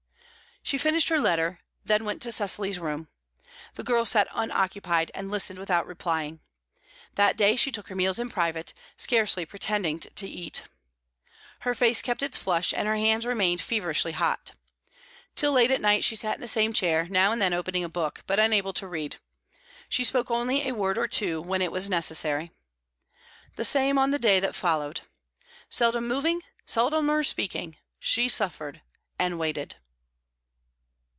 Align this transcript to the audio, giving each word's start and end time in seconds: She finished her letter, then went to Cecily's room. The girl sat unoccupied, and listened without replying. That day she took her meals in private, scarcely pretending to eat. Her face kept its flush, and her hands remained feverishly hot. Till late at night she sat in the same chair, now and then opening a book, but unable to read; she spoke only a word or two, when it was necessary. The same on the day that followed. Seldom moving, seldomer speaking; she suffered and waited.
She 0.63 0.77
finished 0.77 1.09
her 1.09 1.19
letter, 1.19 1.59
then 1.83 2.05
went 2.05 2.21
to 2.21 2.31
Cecily's 2.31 2.77
room. 2.77 3.07
The 3.73 3.83
girl 3.83 4.05
sat 4.05 4.27
unoccupied, 4.31 5.09
and 5.15 5.31
listened 5.31 5.57
without 5.57 5.87
replying. 5.87 6.39
That 7.15 7.35
day 7.35 7.55
she 7.55 7.71
took 7.71 7.87
her 7.87 7.95
meals 7.95 8.19
in 8.19 8.29
private, 8.29 8.71
scarcely 8.95 9.43
pretending 9.43 9.99
to 9.99 10.29
eat. 10.29 10.61
Her 11.61 11.73
face 11.73 12.03
kept 12.03 12.21
its 12.21 12.37
flush, 12.37 12.75
and 12.75 12.87
her 12.87 12.95
hands 12.95 13.25
remained 13.25 13.59
feverishly 13.59 14.11
hot. 14.11 14.51
Till 15.35 15.51
late 15.51 15.71
at 15.71 15.81
night 15.81 16.03
she 16.03 16.15
sat 16.15 16.35
in 16.35 16.41
the 16.41 16.47
same 16.47 16.73
chair, 16.73 17.07
now 17.09 17.31
and 17.31 17.41
then 17.41 17.53
opening 17.55 17.83
a 17.83 17.89
book, 17.89 18.23
but 18.27 18.39
unable 18.39 18.71
to 18.73 18.87
read; 18.87 19.17
she 19.89 20.03
spoke 20.03 20.29
only 20.29 20.67
a 20.69 20.75
word 20.75 20.97
or 20.97 21.07
two, 21.07 21.41
when 21.41 21.63
it 21.63 21.71
was 21.71 21.89
necessary. 21.89 22.51
The 23.55 23.65
same 23.65 23.97
on 23.97 24.11
the 24.11 24.19
day 24.19 24.39
that 24.39 24.55
followed. 24.55 25.01
Seldom 25.69 26.07
moving, 26.07 26.43
seldomer 26.67 27.23
speaking; 27.25 27.77
she 27.99 28.29
suffered 28.29 28.81
and 29.17 29.39
waited. 29.39 29.77